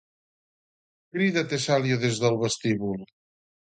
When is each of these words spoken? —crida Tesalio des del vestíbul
—crida 1.13 1.45
Tesalio 1.53 2.01
des 2.09 2.21
del 2.27 2.43
vestíbul 2.45 3.09